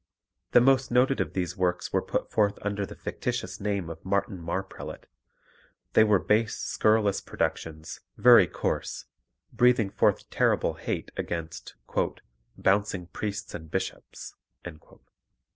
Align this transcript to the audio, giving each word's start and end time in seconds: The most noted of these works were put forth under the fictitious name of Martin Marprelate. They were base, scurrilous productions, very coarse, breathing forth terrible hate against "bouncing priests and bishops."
The 0.53 0.61
most 0.61 0.89
noted 0.89 1.21
of 1.21 1.33
these 1.33 1.55
works 1.55 1.93
were 1.93 2.01
put 2.01 2.31
forth 2.31 2.57
under 2.63 2.87
the 2.87 2.95
fictitious 2.95 3.59
name 3.59 3.87
of 3.87 4.03
Martin 4.03 4.39
Marprelate. 4.41 5.05
They 5.93 6.03
were 6.03 6.17
base, 6.17 6.57
scurrilous 6.57 7.21
productions, 7.21 7.99
very 8.17 8.47
coarse, 8.47 9.05
breathing 9.53 9.91
forth 9.91 10.27
terrible 10.31 10.73
hate 10.73 11.11
against 11.17 11.75
"bouncing 12.57 13.05
priests 13.13 13.53
and 13.53 13.69
bishops." 13.69 14.33